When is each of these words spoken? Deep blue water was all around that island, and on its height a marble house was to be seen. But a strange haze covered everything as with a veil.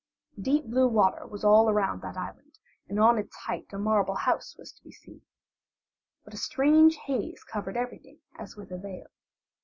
Deep 0.41 0.65
blue 0.65 0.87
water 0.87 1.27
was 1.27 1.43
all 1.43 1.69
around 1.69 2.01
that 2.01 2.17
island, 2.17 2.57
and 2.89 2.99
on 2.99 3.19
its 3.19 3.35
height 3.35 3.71
a 3.71 3.77
marble 3.77 4.15
house 4.15 4.57
was 4.57 4.71
to 4.71 4.83
be 4.83 4.91
seen. 4.91 5.21
But 6.25 6.33
a 6.33 6.37
strange 6.37 6.95
haze 6.95 7.43
covered 7.43 7.77
everything 7.77 8.17
as 8.35 8.55
with 8.55 8.71
a 8.71 8.79
veil. 8.79 9.09